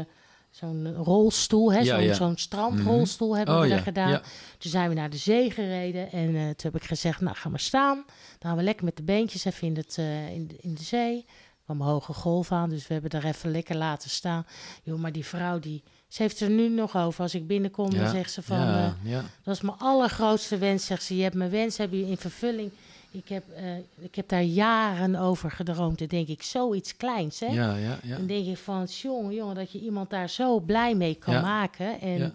zo'n 0.51 0.95
rolstoel, 0.95 1.73
hè, 1.73 1.79
Ja, 1.79 1.85
zo'n, 1.85 2.03
ja. 2.03 2.15
zo'n 2.15 2.37
strandrolstoel 2.37 3.37
hebben 3.37 3.55
Oh, 3.55 3.61
we 3.61 3.67
ja, 3.69 3.77
er 3.77 3.83
gedaan. 3.83 4.11
ja. 4.11 4.21
Toen 4.59 4.71
zijn 4.71 4.89
we 4.89 4.95
naar 4.95 5.11
de 5.11 5.17
zee 5.17 5.51
gereden 5.51 6.11
en 6.13 6.27
toen 6.33 6.71
heb 6.73 6.77
ik 6.77 6.85
gezegd, 6.85 7.21
nou 7.21 7.37
ga 7.37 7.49
maar 7.49 7.61
staan. 7.61 7.95
Dan 8.39 8.49
gaan 8.51 8.57
we 8.57 8.63
lekker 8.63 8.85
met 8.85 8.97
de 8.97 9.03
beentjes 9.03 9.45
even 9.45 9.67
in, 9.67 9.77
het, 9.77 9.97
in, 10.35 10.47
de, 10.47 10.57
in 10.61 10.75
de 10.75 10.83
zee. 10.83 11.17
Er 11.17 11.63
kwam 11.65 11.81
een 11.81 11.87
hoge 11.87 12.13
golf 12.13 12.53
aan, 12.53 12.69
dus 12.71 12.87
we 12.87 12.93
hebben 12.93 13.11
er 13.11 13.25
even 13.25 13.51
lekker 13.51 13.77
laten 13.77 14.11
staan. 14.11 14.47
Joh, 14.83 14.99
maar 14.99 15.13
die 15.13 15.25
vrouw, 15.27 15.59
die, 15.59 15.83
ze 16.15 16.23
heeft 16.23 16.41
er 16.41 16.51
nu 16.51 16.69
nog 16.69 16.97
over. 16.97 17.23
Als 17.23 17.35
ik 17.35 17.47
binnenkom, 17.47 17.91
dan 17.91 18.01
Ja, 18.01 18.11
zegt 18.11 18.33
ze 18.33 18.43
van, 18.43 18.59
ja, 18.59 18.97
eh, 19.05 19.11
ja. 19.11 19.25
dat 19.43 19.55
is 19.55 19.61
mijn 19.61 19.79
allergrootste 19.79 20.59
wens, 20.59 20.87
zegt 20.87 21.03
ze. 21.03 21.17
Je 21.17 21.23
hebt 21.23 21.35
mijn 21.35 21.51
wens, 21.51 21.77
heb 21.77 21.93
je 21.93 22.07
in 22.07 22.17
vervulling. 22.17 22.71
Ik 23.11 23.29
heb, 23.29 23.45
eh, 23.57 23.77
ik 23.99 24.15
heb 24.15 24.29
daar 24.29 24.43
jaren 24.43 25.17
over 25.17 25.51
gedroomd. 25.51 25.99
Dan 25.99 26.09
denk 26.09 26.29
ik, 26.29 26.43
zoiets 26.43 26.97
kleins, 26.97 27.41
hè? 27.41 27.47
Dan 28.17 28.27
denk 28.27 28.47
ik 28.47 28.57
van, 28.59 28.85
jongen, 28.85 29.35
jongen, 29.35 29.55
dat 29.55 29.73
je 29.73 29.81
iemand 29.81 30.11
daar 30.11 30.29
zo 30.31 30.61
blij 30.61 30.95
mee 30.95 31.15
kan 31.15 31.41
maken. 31.41 32.01
En 32.01 32.19
Ja. 32.19 32.31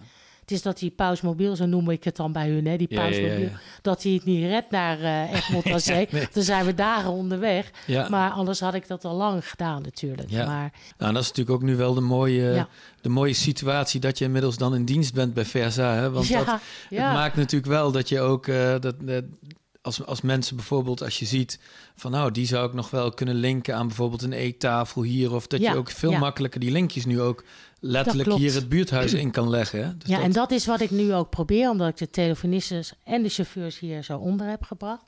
Het 0.50 0.58
is 0.58 0.64
dat 0.64 0.80
die 0.80 0.90
pausmobiel, 0.90 1.56
zo 1.56 1.66
noem 1.66 1.90
ik 1.90 2.04
het 2.04 2.16
dan 2.16 2.32
bij 2.32 2.50
hun, 2.50 2.66
hè, 2.66 2.78
die 2.78 2.88
Ja, 2.90 2.96
ja, 2.96 3.08
ja, 3.08 3.10
pausmobiel, 3.10 3.50
ja. 3.50 3.60
dat 3.82 4.04
hij 4.04 4.12
het 4.12 4.26
niet 4.26 4.46
redt 4.46 4.72
naar 4.72 5.00
eh 5.02 5.34
Egmond 5.34 5.66
aan 5.74 5.80
Zee. 5.80 6.08
Nee. 6.12 6.28
Dan 6.34 6.44
zijn 6.44 6.66
we 6.66 6.74
dagen 6.74 7.12
onderweg. 7.12 7.72
Ja. 7.86 8.10
Maar 8.10 8.32
anders 8.32 8.60
had 8.60 8.74
ik 8.74 8.88
dat 8.88 9.06
al 9.06 9.16
lang 9.16 9.50
gedaan 9.50 9.82
natuurlijk. 9.82 10.30
Ja. 10.30 10.46
Maar 10.46 10.72
Nou, 10.98 11.14
dat 11.14 11.22
is 11.22 11.28
natuurlijk 11.28 11.56
ook 11.56 11.64
nu 11.64 11.76
wel 11.76 11.94
de 11.94 12.02
mooie, 12.02 12.68
de 13.02 13.10
mooie 13.10 13.34
situatie 13.34 14.00
dat 14.00 14.18
je 14.18 14.26
inmiddels 14.26 14.58
dan 14.58 14.76
in 14.76 14.86
dienst 14.86 15.14
bent 15.14 15.34
bij 15.34 15.46
Versa. 15.46 15.94
Hè? 15.94 16.12
Want 16.12 16.28
ja, 16.28 16.44
dat, 16.44 16.60
het 16.90 17.00
maakt 17.00 17.36
natuurlijk 17.36 17.72
wel 17.72 17.92
dat 17.92 18.10
je 18.10 18.20
ook, 18.20 18.48
eh, 18.48 18.76
dat, 18.80 18.96
als, 19.82 20.06
als 20.06 20.22
mensen 20.22 20.56
bijvoorbeeld, 20.56 21.02
als 21.04 21.20
je 21.20 21.26
ziet 21.26 21.60
van 21.96 22.12
nou, 22.12 22.32
die 22.32 22.46
zou 22.46 22.68
ik 22.68 22.74
nog 22.74 22.90
wel 22.90 23.10
kunnen 23.14 23.36
linken 23.36 23.76
aan 23.76 23.88
bijvoorbeeld 23.88 24.22
een 24.22 24.34
eettafel 24.34 25.02
hier. 25.02 25.34
Of 25.34 25.48
dat 25.48 25.60
Ja, 25.60 25.72
je 25.72 25.78
ook 25.78 25.90
veel 25.90 26.12
ja. 26.12 26.20
makkelijker 26.20 26.60
die 26.60 26.72
linkjes 26.72 27.06
nu 27.06 27.22
ook 27.22 27.44
letterlijk 27.80 28.34
hier 28.34 28.54
het 28.54 28.70
buurthuis 28.70 29.14
in 29.14 29.32
kan 29.32 29.50
leggen. 29.50 29.84
Hè? 29.86 29.98
Dus 29.98 30.10
ja, 30.10 30.16
dat- 30.16 30.26
en 30.26 30.32
dat 30.32 30.52
is 30.52 30.66
wat 30.66 30.82
ik 30.82 30.92
nu 30.92 31.14
ook 31.14 31.30
probeer, 31.30 31.70
omdat 31.70 31.88
ik 31.88 31.98
de 31.98 32.10
telefonisten 32.10 32.84
en 33.04 33.24
de 33.24 33.30
chauffeurs 33.30 33.80
hier 33.80 34.04
zo 34.04 34.18
onder 34.18 34.48
heb 34.48 34.64
gebracht. 34.64 35.04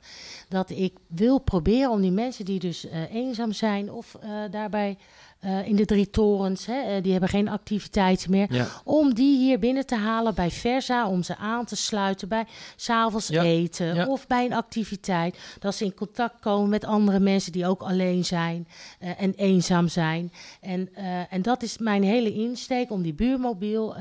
Dat 0.48 0.70
ik 0.70 0.92
wil 1.08 1.38
proberen 1.38 1.90
om 1.90 2.00
die 2.00 2.10
mensen 2.12 2.44
die 2.44 2.58
dus 2.58 2.88
eh, 2.88 3.14
eenzaam 3.14 3.52
zijn 3.52 3.90
of 3.92 4.14
eh, 4.20 4.30
daarbij 4.50 4.98
eh, 5.42 5.66
in 5.66 5.76
de 5.76 5.84
drie 5.84 6.10
torens, 6.10 6.66
hè, 6.66 6.80
eh, 6.80 7.02
die 7.02 7.12
hebben 7.12 7.28
geen 7.28 7.48
activiteiten 7.48 8.30
meer. 8.30 8.46
ja. 8.52 8.66
Om 8.84 9.14
die 9.14 9.38
hier 9.38 9.58
binnen 9.58 9.86
te 9.86 9.96
halen 9.96 10.34
bij 10.34 10.50
Versa, 10.50 11.08
om 11.08 11.22
ze 11.22 11.36
aan 11.36 11.64
te 11.64 11.76
sluiten 11.76 12.28
bij 12.28 12.44
s'avonds 12.76 13.28
Ja, 13.28 13.42
eten 13.42 13.94
ja. 13.94 14.06
of 14.06 14.26
bij 14.26 14.44
een 14.44 14.52
activiteit. 14.52 15.38
Dat 15.58 15.74
ze 15.74 15.84
in 15.84 15.94
contact 15.94 16.40
komen 16.40 16.68
met 16.68 16.84
andere 16.84 17.20
mensen 17.20 17.52
die 17.52 17.66
ook 17.66 17.82
alleen 17.82 18.24
zijn 18.24 18.68
eh, 18.98 19.10
en 19.18 19.34
eenzaam 19.34 19.88
zijn. 19.88 20.32
En, 20.60 20.88
en 21.30 21.42
dat 21.42 21.62
is 21.62 21.78
mijn 21.78 22.02
hele 22.02 22.32
insteek 22.32 22.90
om 22.90 23.02
die 23.02 23.14
buurmobiel, 23.14 23.94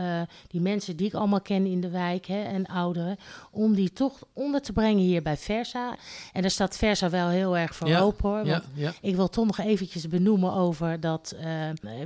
die 0.48 0.62
mensen 0.62 0.96
die 0.96 1.08
ik 1.08 1.14
allemaal 1.14 1.42
ken 1.42 1.66
in 1.66 1.82
de 1.82 1.90
wijk 1.90 2.26
hè, 2.26 2.44
en 2.44 2.66
ouderen, 2.66 3.18
om 3.52 3.74
die 3.76 3.94
toch 3.94 4.20
onder 4.34 4.62
te 4.62 4.74
brengen 4.74 5.04
hier 5.04 5.22
bij 5.22 5.38
Versa. 5.38 5.96
En 6.34 6.42
daar 6.42 6.52
staat 6.52 6.78
Versa 6.78 7.10
wel 7.10 7.28
heel 7.28 7.58
erg 7.58 7.76
voor 7.76 7.96
open 7.96 8.30
hoor. 8.30 8.46
want 8.46 8.64
ik 9.02 9.16
wil 9.16 9.30
toch 9.30 9.46
nog 9.46 9.58
eventjes 9.60 10.08
benoemen 10.08 10.54
over 10.54 11.00
dat 11.00 11.30
eh, 11.36 11.46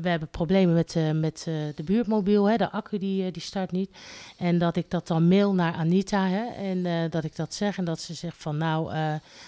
we 0.01 0.09
hebben 0.09 0.27
problemen 0.29 0.75
met, 0.75 0.95
eh, 0.95 1.11
met 1.11 1.45
eh, 1.47 1.53
de 1.75 1.83
buurtmobiel. 1.83 2.49
Hè, 2.49 2.55
de 2.57 2.71
accu 2.71 2.97
die, 2.97 3.31
die 3.31 3.41
start 3.41 3.71
niet. 3.71 3.89
En 4.37 4.57
dat 4.57 4.75
ik 4.75 4.85
dat 4.91 5.07
dan 5.07 5.27
mail 5.27 5.53
naar 5.53 5.73
Anita. 5.73 6.27
Hè, 6.27 6.45
en 6.45 7.09
dat 7.09 7.23
ik 7.23 7.35
dat 7.35 7.53
zeg. 7.53 7.77
En 7.77 7.85
dat 7.85 7.99
ze 8.01 8.13
zegt 8.13 8.35
van 8.37 8.57
nou, 8.57 8.93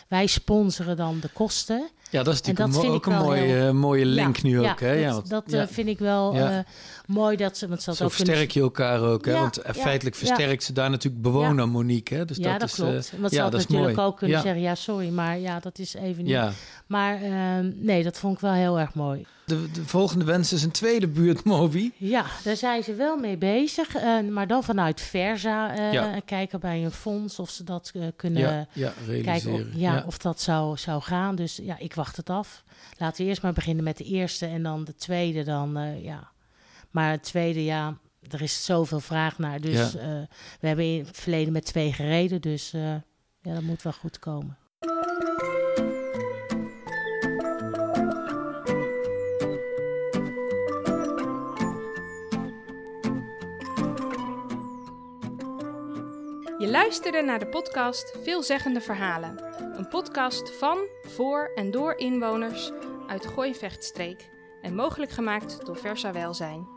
wij 0.08 0.28
sponsoren 0.28 0.98
dan 0.98 1.20
de 1.22 1.30
kosten. 1.34 1.90
ja, 2.10 2.24
dat 2.24 2.34
is 2.34 2.42
natuurlijk 2.42 2.74
dat 2.74 2.84
een 2.84 2.90
ook 2.92 3.06
een 3.06 3.16
mooie, 3.18 3.42
heel- 3.42 3.74
mooie 3.74 4.06
link 4.06 4.36
Ja, 4.38 4.42
nu 4.50 4.62
ja, 4.62 4.72
ook. 4.72 4.80
Hè? 4.80 4.92
Ja, 4.92 5.06
dat 5.12 5.28
want- 5.30 5.50
dat 5.50 5.60
ja. 5.60 5.68
vind 5.74 5.88
ik 5.88 6.00
wel 6.00 6.36
mooi 7.06 7.38
dat 7.38 7.58
ze. 7.58 7.68
Want 7.68 7.82
ze 7.82 7.96
Zo 7.96 8.04
ook 8.04 8.10
kunnen- 8.10 8.26
versterk 8.28 8.52
je 8.52 8.62
elkaar 8.62 9.02
ook. 9.02 9.26
Hè? 9.26 9.34
Want 9.34 9.60
feitelijk 9.76 10.16
versterkt 10.16 10.64
ze 10.64 10.74
daar 10.74 10.90
natuurlijk 10.90 11.24
bewoner 11.24 11.70
Monique. 11.70 12.16
Hè? 12.18 12.26
Dus 12.26 12.38
ja, 12.38 12.52
dat, 12.58 12.60
dat, 12.60 12.70
is, 12.70 12.76
klopt. 12.76 13.12
Want 13.22 13.34
ze 13.34 13.42
had 13.42 13.52
natuurlijk 13.52 13.96
mooi. 13.96 14.08
ook 14.08 14.18
kunnen 14.18 14.38
Ja. 14.38 14.44
zeggen: 14.44 14.62
ja, 14.62 14.76
sorry, 14.76 15.10
maar 15.10 15.40
ja, 15.40 15.60
dat 15.60 15.80
is 15.80 15.94
even 15.94 16.24
niet. 16.24 16.38
Maar 16.88 17.22
ehm, 17.22 17.72
nee, 17.76 18.04
dat 18.04 18.18
vond 18.18 18.34
ik 18.34 18.40
wel 18.40 18.52
heel 18.54 18.80
erg 18.80 18.94
mooi. 18.94 19.26
De, 19.48 19.72
de 19.72 19.86
volgende 19.86 20.25
wens 20.25 20.54
is 20.54 20.63
een 20.63 20.72
tweede 20.72 21.08
buurtmobi. 21.08 21.94
Ja, 22.16 22.25
daar 22.44 22.56
zijn 22.56 22.84
ze 22.84 22.94
wel 22.96 23.18
mee 23.18 23.38
bezig. 23.38 23.96
eh, 23.96 24.20
maar 24.22 24.48
dan 24.48 24.63
vanuit 24.63 25.01
Versa 25.01 25.75
eh, 25.75 25.94
Ja. 25.94 26.20
kijken 26.25 26.60
bij 26.60 26.84
een 26.86 26.92
fonds 26.92 27.39
of 27.39 27.50
ze 27.50 27.63
dat 27.63 27.92
eh, 27.96 28.08
kunnen 28.16 28.42
Ja, 28.42 28.68
ja, 28.74 28.94
kijken. 28.98 29.01
Of, 29.01 29.08
realiseren. 29.08 29.80
ja, 29.80 30.04
of 30.08 30.18
dat 30.18 30.42
zou, 30.42 30.77
zou 30.77 31.01
gaan. 31.01 31.36
Dus 31.36 31.56
ja, 31.62 31.77
ik 31.77 31.94
wacht 31.94 32.18
het 32.18 32.30
af. 32.30 32.63
Laten 32.98 33.24
we 33.24 33.30
eerst 33.30 33.42
maar 33.42 33.54
beginnen 33.54 33.84
met 33.84 33.98
de 33.98 34.04
eerste 34.04 34.46
en 34.46 34.63
dan 34.63 34.84
de 34.84 34.96
tweede. 34.96 35.44
Dan, 35.44 36.01
ja. 36.01 36.32
Maar 36.92 37.12
het 37.12 37.24
tweede, 37.24 37.63
ja, 37.63 37.98
er 38.30 38.42
is 38.42 38.66
zoveel 38.66 39.00
vraag 39.00 39.38
naar. 39.38 39.62
Dus 39.62 39.94
we 40.60 40.68
hebben 40.68 40.86
in 40.86 41.06
het 41.06 41.18
verleden 41.18 41.54
met 41.54 41.66
twee 41.66 41.94
gereden. 41.94 42.42
Dus 42.42 42.72
ja, 42.72 43.04
dat 43.54 43.62
moet 43.62 43.82
wel 43.82 43.94
goed 43.94 44.20
komen. 44.20 44.58
Je 56.68 56.74
luisterde 56.74 57.22
naar 57.22 57.40
de 57.40 57.48
podcast 57.48 58.18
Veelzeggende 58.24 58.82
Verhalen. 58.82 59.44
Een 59.78 59.88
podcast 59.88 60.58
van, 60.58 60.78
voor 61.04 61.52
en 61.56 61.72
door 61.72 61.98
inwoners 61.98 62.72
uit 63.08 63.22
de 63.22 63.28
Gooi-Vechtstreek 63.28 64.30
en 64.62 64.76
mogelijk 64.76 65.12
gemaakt 65.12 65.66
door 65.66 65.78
Versa 65.78 66.12
Welzijn. 66.12 66.68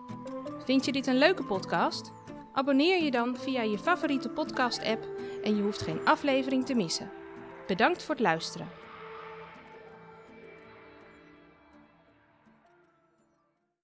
Vind 0.64 0.85
je 0.85 0.92
dit 0.92 1.06
een 1.06 1.18
leuke 1.18 1.44
podcast? 1.44 2.12
Abonneer 2.52 3.02
je 3.02 3.11
dan 3.11 3.37
via 3.37 3.62
je 3.62 3.78
favoriete 3.78 4.28
podcast-app 4.28 5.06
en 5.42 5.56
je 5.56 5.62
hoeft 5.62 5.82
geen 5.82 6.04
aflevering 6.04 6.66
te 6.66 6.75
missen. 6.75 7.11
Bedankt 7.66 8.02
voor 8.02 8.14
het 8.14 8.25
luisteren. 8.25 8.68